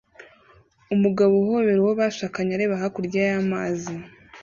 [0.95, 3.93] Umugabo uhobera uwo bashakanye areba hakurya y'amazi